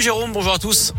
Jérôme, 0.00 0.32
bonjour 0.32 0.52
à 0.52 0.58
tous. 0.58 0.94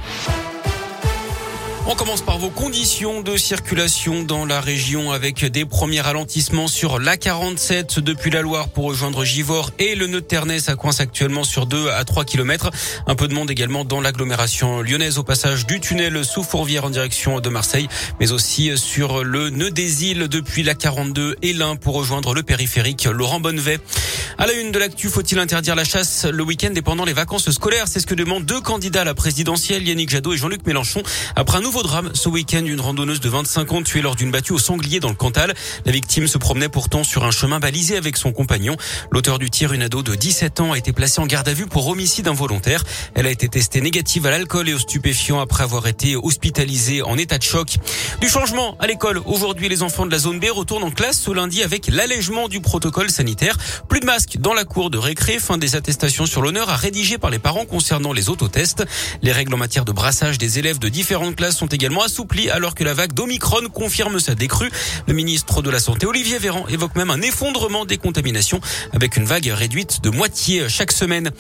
On 1.88 1.96
commence 1.96 2.22
par 2.22 2.38
vos 2.38 2.50
conditions 2.50 3.22
de 3.22 3.36
circulation 3.36 4.22
dans 4.22 4.46
la 4.46 4.62
région 4.62 5.12
avec 5.12 5.44
des 5.44 5.66
premiers 5.66 6.02
ralentissements 6.02 6.68
sur 6.68 7.00
l'A47 7.00 8.00
depuis 8.00 8.30
la 8.30 8.42
Loire 8.42 8.70
pour 8.70 8.86
rejoindre 8.86 9.24
Givors 9.24 9.72
et 9.80 9.96
le 9.96 10.06
nœud 10.06 10.22
de 10.22 10.26
Ternay. 10.26 10.60
Ça 10.60 10.76
coince 10.76 11.00
actuellement 11.00 11.44
sur 11.44 11.66
2 11.66 11.90
à 11.90 12.04
3 12.04 12.26
km. 12.26 12.70
Un 13.08 13.16
peu 13.16 13.28
de 13.28 13.34
monde 13.34 13.50
également 13.50 13.86
dans 13.86 14.02
l'agglomération 14.02 14.82
lyonnaise 14.82 15.18
au 15.18 15.24
passage 15.24 15.66
du 15.66 15.80
tunnel 15.80 16.24
sous 16.24 16.44
Fourvière 16.44 16.86
en 16.86 16.90
direction 16.92 17.40
de 17.40 17.50
Marseille, 17.50 17.88
mais 18.20 18.32
aussi 18.32 18.78
sur 18.78 19.24
le 19.24 19.50
nœud 19.50 19.72
des 19.72 20.06
îles 20.06 20.28
depuis 20.28 20.62
la 20.62 20.76
42 20.76 21.38
et 21.42 21.54
l'un 21.54 21.76
pour 21.76 21.96
rejoindre 21.96 22.36
le 22.36 22.44
périphérique 22.44 23.06
Laurent 23.06 23.40
Bonnevet. 23.40 23.80
À 24.42 24.48
la 24.48 24.54
une 24.54 24.72
de 24.72 24.80
l'actu, 24.80 25.10
faut-il 25.10 25.38
interdire 25.38 25.76
la 25.76 25.84
chasse 25.84 26.24
le 26.24 26.42
week-end 26.44 26.72
et 26.74 26.82
pendant 26.82 27.04
les 27.04 27.12
vacances 27.12 27.52
scolaires? 27.52 27.90
C'est 27.90 28.00
ce 28.00 28.08
que 28.08 28.16
demandent 28.16 28.46
deux 28.46 28.62
candidats 28.62 29.02
à 29.02 29.04
la 29.04 29.14
présidentielle, 29.14 29.86
Yannick 29.86 30.10
Jadot 30.10 30.32
et 30.32 30.38
Jean-Luc 30.38 30.66
Mélenchon. 30.66 31.04
Après 31.36 31.58
un 31.58 31.62
nouveau 31.62 31.84
drame 31.84 32.12
ce 32.14 32.30
week-end, 32.30 32.64
une 32.64 32.80
randonneuse 32.80 33.20
de 33.20 33.28
25 33.28 33.74
ans 33.74 33.84
tuée 33.84 34.02
lors 34.02 34.16
d'une 34.16 34.32
battue 34.32 34.54
au 34.54 34.58
sanglier 34.58 35.02
dans 35.02 35.10
le 35.10 35.16
Cantal. 35.16 35.54
La 35.84 35.92
victime 35.92 36.26
se 36.26 36.38
promenait 36.38 36.70
pourtant 36.70 37.04
sur 37.04 37.26
un 37.26 37.32
chemin 37.32 37.60
balisé 37.60 37.98
avec 37.98 38.16
son 38.16 38.32
compagnon. 38.32 38.78
L'auteur 39.12 39.40
du 39.40 39.50
tir, 39.50 39.74
une 39.74 39.82
ado 39.82 40.04
de 40.04 40.16
17 40.16 40.62
ans, 40.62 40.72
a 40.72 40.78
été 40.78 40.94
placée 40.94 41.20
en 41.20 41.26
garde 41.26 41.50
à 41.50 41.54
vue 41.54 41.68
pour 41.68 41.90
homicide 41.90 42.30
involontaire. 42.30 42.86
Elle 43.16 43.28
a 43.28 43.32
été 43.32 43.50
testée 43.50 43.82
négative 43.82 44.26
à 44.26 44.32
l'alcool 44.32 44.70
et 44.70 44.74
aux 44.74 44.80
stupéfiants 44.80 45.42
après 45.42 45.64
avoir 45.64 45.86
été 45.86 46.16
hospitalisée 46.16 47.02
en 47.02 47.18
état 47.18 47.40
de 47.40 47.44
choc. 47.44 47.76
Du 48.22 48.30
changement 48.30 48.78
à 48.80 48.88
l'école. 48.88 49.20
Aujourd'hui, 49.26 49.68
les 49.68 49.84
enfants 49.84 50.06
de 50.06 50.12
la 50.12 50.20
zone 50.20 50.40
B 50.40 50.46
retournent 50.50 50.86
en 50.86 50.92
classe 50.92 51.20
ce 51.20 51.32
lundi 51.32 51.62
avec 51.62 51.88
l'allègement 51.88 52.48
du 52.48 52.62
protocole 52.62 53.10
sanitaire. 53.10 53.58
Plus 53.90 54.00
de 54.00 54.06
masques 54.06 54.29
dans 54.38 54.54
la 54.54 54.66
cour 54.66 54.90
de 54.90 54.98
récré. 54.98 55.40
Fin 55.40 55.58
des 55.58 55.76
attestations 55.76 56.26
sur 56.26 56.42
l'honneur 56.42 56.70
à 56.70 56.76
rédiger 56.76 57.18
par 57.18 57.30
les 57.30 57.40
parents 57.40 57.66
concernant 57.66 58.14
les 58.14 58.30
autotests. 58.30 58.84
Les 59.22 59.32
règles 59.32 59.54
en 59.54 59.58
matière 59.58 59.86
de 59.86 59.92
brassage 59.92 60.38
des 60.38 60.60
élèves 60.60 60.80
de 60.80 60.90
différentes 60.90 61.36
classes 61.36 61.58
sont 61.58 61.68
également 61.68 62.04
assouplies 62.04 62.50
alors 62.50 62.76
que 62.76 62.84
la 62.84 62.94
vague 62.94 63.14
d'Omicron 63.14 63.70
confirme 63.74 64.20
sa 64.20 64.36
décrue. 64.36 64.70
Le 65.08 65.14
ministre 65.14 65.62
de 65.62 65.70
la 65.70 65.80
Santé, 65.80 66.06
Olivier 66.06 66.38
Véran, 66.38 66.68
évoque 66.68 66.96
même 66.96 67.10
un 67.10 67.22
effondrement 67.22 67.86
des 67.86 67.98
contaminations 67.98 68.62
avec 68.94 69.18
une 69.18 69.26
vague 69.26 69.48
réduite 69.48 70.02
de 70.02 70.10
moitié 70.10 70.70
chaque 70.70 70.92
semaine. 70.92 71.32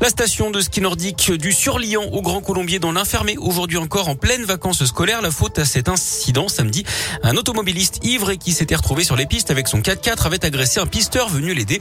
La 0.00 0.08
station 0.08 0.50
de 0.50 0.60
ski 0.60 0.80
nordique 0.80 1.32
du 1.32 1.52
Surlian 1.52 2.02
au 2.12 2.22
Grand 2.22 2.40
Colombier 2.40 2.78
dans 2.78 2.92
l'infermé 2.92 3.36
aujourd'hui 3.38 3.78
encore 3.78 4.08
en 4.08 4.16
pleine 4.16 4.44
vacances 4.44 4.84
scolaires. 4.84 5.22
La 5.22 5.30
faute 5.30 5.58
à 5.58 5.64
cet 5.64 5.88
incident 5.88 6.48
samedi. 6.48 6.84
Un 7.22 7.36
automobiliste 7.36 8.04
ivre 8.04 8.34
qui 8.34 8.52
s'était 8.52 8.76
retrouvé 8.76 9.04
sur 9.04 9.16
les 9.16 9.26
pistes 9.26 9.50
avec 9.50 9.68
son 9.68 9.80
4x4 9.80 10.26
avait 10.26 10.44
agressé 10.44 10.80
un 10.80 10.86
pisteur 10.86 11.28
venu 11.28 11.54
l'aider. 11.54 11.80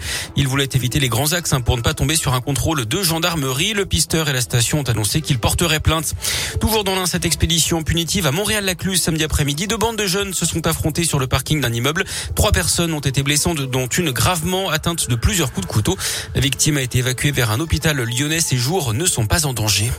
Éviter 0.64 1.00
les 1.00 1.10
grands 1.10 1.34
axes 1.34 1.54
hein, 1.54 1.62
pour 1.62 1.78
ne 1.78 1.82
pas 1.82 1.94
tomber 1.94 2.16
sur 2.16 2.34
un 2.34 2.42
contrôle 2.42 2.86
de 2.86 3.04
gendarmerie. 3.04 3.74
Le 3.74 3.86
pisteur 3.86 4.30
et 4.30 4.34
la 4.34 4.42
station 4.42 4.80
ont 4.80 4.84
annoncé 4.84 5.22
qu'ils 5.22 5.40
porteraient 5.40 5.80
plainte. 5.80 6.14
Toujours 6.60 6.84
dans 6.84 6.96
l'un, 6.96 7.06
cette 7.06 7.26
expédition 7.26 7.84
punitive 7.84 8.26
à 8.26 8.32
Montréal-Lacluse 8.32 9.02
samedi 9.02 9.24
après-midi, 9.24 9.68
deux 9.68 9.78
bandes 9.78 9.98
de 9.98 10.08
jeunes 10.08 10.34
se 10.34 10.46
sont 10.46 10.66
affrontés 10.68 11.04
sur 11.04 11.20
le 11.20 11.28
parking 11.28 11.62
d'un 11.62 11.74
immeuble. 11.74 12.06
Trois 12.36 12.52
personnes 12.52 12.94
ont 12.94 13.00
été 13.00 13.22
blessées, 13.24 13.54
dont 13.70 13.88
une 13.88 14.12
gravement 14.12 14.70
atteinte 14.70 15.10
de 15.10 15.16
plusieurs 15.16 15.52
coups 15.52 15.68
de 15.68 15.72
couteau. 15.72 15.98
La 16.34 16.42
victime 16.42 16.78
a 16.78 16.82
été 16.82 17.00
évacuée 17.00 17.32
vers 17.32 17.52
un 17.52 17.60
hôpital 17.60 17.98
lyonnais. 17.98 18.40
Ses 18.40 18.58
jours 18.58 18.94
ne 18.94 19.06
sont 19.06 19.28
pas 19.28 19.46
en 19.46 19.54
danger. 19.54 19.92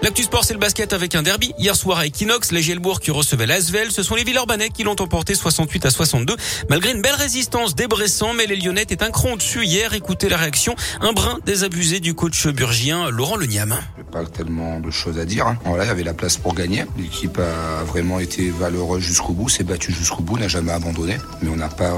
L'actu 0.00 0.22
sport, 0.22 0.44
c'est 0.44 0.54
le 0.54 0.60
basket 0.60 0.92
avec 0.92 1.16
un 1.16 1.22
derby. 1.22 1.52
Hier 1.58 1.74
soir 1.74 1.98
à 1.98 2.06
Equinox, 2.06 2.52
les 2.52 2.62
Gielbourg 2.62 3.00
qui 3.00 3.10
recevaient 3.10 3.46
l'Asvel, 3.46 3.90
ce 3.90 4.04
sont 4.04 4.14
les 4.14 4.22
Villeurbanais 4.22 4.68
qui 4.68 4.84
l'ont 4.84 4.94
emporté 5.00 5.34
68 5.34 5.86
à 5.86 5.90
62. 5.90 6.36
Malgré 6.70 6.92
une 6.92 7.02
belle 7.02 7.16
résistance 7.16 7.74
des 7.74 7.88
mais 8.36 8.46
les 8.46 8.54
Lyonnais 8.54 8.82
étaient 8.82 9.02
un 9.02 9.10
cran 9.10 9.34
dessus 9.34 9.64
hier. 9.64 9.94
Écoutez 9.94 10.28
la 10.28 10.36
réaction, 10.36 10.76
un 11.00 11.12
brin 11.12 11.40
désabusé 11.44 11.98
du 11.98 12.14
coach 12.14 12.46
burgien 12.46 13.10
Laurent 13.10 13.34
Leniam. 13.34 13.76
Pas 14.12 14.24
tellement 14.24 14.78
de 14.78 14.90
choses 14.92 15.18
à 15.18 15.24
dire. 15.24 15.48
Hein. 15.48 15.58
Voilà, 15.64 15.84
il 15.84 15.88
y 15.88 15.90
avait 15.90 16.04
la 16.04 16.14
place 16.14 16.36
pour 16.36 16.54
gagner. 16.54 16.84
L'équipe 16.96 17.38
a 17.38 17.82
vraiment 17.82 18.20
été 18.20 18.50
valeureuse 18.50 19.02
jusqu'au 19.02 19.32
bout, 19.32 19.48
s'est 19.48 19.64
battue 19.64 19.92
jusqu'au 19.92 20.22
bout, 20.22 20.38
n'a 20.38 20.46
jamais 20.46 20.72
abandonné. 20.72 21.16
Mais 21.42 21.48
on 21.50 21.56
n'a 21.56 21.68
pas 21.68 21.92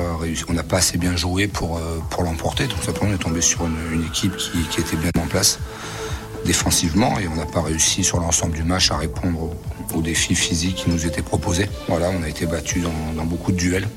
on 0.48 0.52
n'a 0.54 0.62
pas 0.62 0.78
assez 0.78 0.96
bien 0.96 1.16
joué 1.16 1.48
pour, 1.48 1.76
euh, 1.76 1.98
pour 2.08 2.22
l'emporter. 2.22 2.66
Tout 2.66 2.82
simplement, 2.82 3.10
on 3.10 3.14
est 3.14 3.18
tombé 3.18 3.42
sur 3.42 3.66
une, 3.66 4.06
équipe 4.06 4.36
qui, 4.36 4.62
qui 4.70 4.80
était 4.80 4.96
bien 4.96 5.10
en 5.22 5.26
place 5.26 5.58
défensivement 6.44 7.18
et 7.18 7.28
on 7.28 7.36
n'a 7.36 7.46
pas 7.46 7.62
réussi 7.62 8.04
sur 8.04 8.20
l'ensemble 8.20 8.54
du 8.54 8.62
match 8.62 8.90
à 8.90 8.96
répondre 8.96 9.50
aux, 9.94 10.02
défis 10.02 10.34
physiques 10.34 10.76
qui 10.76 10.90
nous 10.90 11.06
étaient 11.06 11.22
proposés. 11.22 11.68
Voilà, 11.88 12.10
on 12.10 12.22
a 12.22 12.28
été 12.28 12.46
battu 12.46 12.80
dans, 12.80 13.24
beaucoup 13.24 13.52
de 13.52 13.56
duels. 13.56 13.88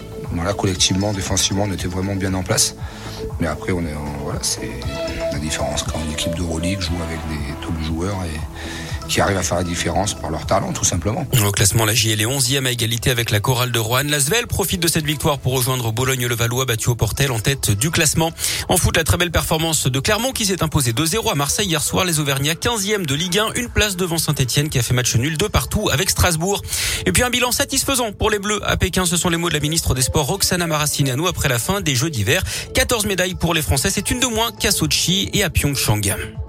Collectivement, 0.58 1.14
défensivement, 1.14 1.66
on 1.68 1.72
était 1.72 1.88
vraiment 1.88 2.16
bien 2.16 2.34
en 2.34 2.44
place. 2.44 2.76
Mais 3.40 3.48
après, 3.48 3.72
on 3.72 3.82
est, 3.82 3.96
voilà, 4.24 4.40
c'est 4.42 4.70
la 5.32 5.38
différence 5.38 5.84
quand 5.84 6.00
une 6.06 6.12
équipe 6.12 6.34
de 6.34 6.38
d'Euroleague 6.38 6.82
joue 6.82 6.96
avec 7.08 7.20
des 7.30 7.66
top 7.66 7.80
joueurs 7.82 8.18
qui 9.08 9.22
arrivent 9.22 9.38
à 9.38 9.44
faire 9.44 9.58
la 9.58 9.64
différence 9.64 10.14
par 10.14 10.32
leur 10.32 10.46
talent, 10.46 10.74
tout 10.74 10.84
simplement. 10.84 11.26
Au 11.46 11.52
classement, 11.52 11.86
la 11.86 11.94
JL 11.94 12.22
est 12.22 12.26
11e 12.26 12.66
à 12.66 12.72
égalité 12.72 13.10
avec 13.10 13.32
la 13.32 13.40
chorale 13.40 13.72
de 13.72 13.80
Rouen. 13.80 14.04
Lasvel 14.04 14.48
profite 14.48 14.82
de 14.82 14.88
cette 14.88 15.06
victoire 15.06 15.40
pour 15.40 15.54
rejoindre 15.54 15.92
Bologne-le-Valois, 15.92 16.66
battu 16.66 16.90
au 16.90 16.96
Portel 16.96 17.32
en 17.32 17.40
tête 17.40 17.72
du 17.72 17.92
classement. 17.92 18.32
En 18.70 18.78
foot, 18.78 18.96
la 18.98 19.04
très 19.04 19.18
belle 19.18 19.32
performance 19.32 19.88
de 19.88 20.00
Clermont 20.00 20.32
qui 20.32 20.46
s'est 20.46 20.64
imposé 20.64 20.92
2-0 20.94 21.32
à 21.32 21.36
Marseille 21.36 21.68
hier 21.68 21.82
soir. 21.82 22.06
Les 22.06 22.20
Auvergnats 22.20 22.54
15e 22.54 23.06
de 23.06 23.16
Ligue 23.16 23.40
1, 23.40 23.54
une 23.56 23.70
place 23.70 23.96
devant 23.96 24.18
Saint-Etienne 24.18 24.70
qui 24.70 24.80
a 24.80 24.82
fait 24.82 24.94
match 24.94 25.16
nul 25.16 25.38
de 25.38 25.48
partout 25.48 25.90
avec 25.92 26.10
Strasbourg. 26.10 26.62
Et 27.06 27.12
puis 27.12 27.24
un 27.24 27.30
bilan 27.30 27.52
satisfaisant 27.52 28.12
pour 28.12 28.30
les 28.30 28.40
Bleus 28.40 28.62
à 28.66 28.78
Pékin. 28.78 29.06
Ce 29.06 29.18
sont 29.18 29.30
les 29.30 29.38
mots 29.38 29.50
de 29.50 29.54
la 29.54 29.60
ministre 29.60 29.94
des 29.94 30.02
Sports 30.02 30.28
Roxana 30.28 30.68
Maracineanu 30.68 31.28
après 31.28 31.50
la 31.50 31.60
fin 31.60 31.82
des 31.82 31.96
Jeux 31.96 32.10
d'hiver. 32.10 32.44
14 32.74 33.06
médailles 33.06 33.36
pour 33.36 33.54
les 33.54 33.62
Français. 33.62 33.90
C'est 33.90 34.12
une 34.12 34.20
de 34.20 34.28
moins 34.28 34.52
qu'à 34.52 34.72
Sochi 34.72 35.30
et 35.34 35.44
à 35.44 35.50
Pyeongchang. 35.50 36.43